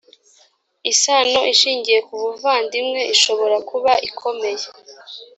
[0.91, 4.65] isano ishingiye ku buvandimwe ishobora kuba ikomeye